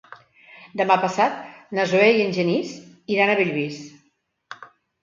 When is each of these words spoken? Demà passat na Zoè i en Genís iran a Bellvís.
Demà 0.81 0.95
passat 1.03 1.35
na 1.79 1.85
Zoè 1.93 2.09
i 2.17 2.25
en 2.25 2.35
Genís 2.39 2.73
iran 3.19 3.35
a 3.35 3.39
Bellvís. 3.43 3.83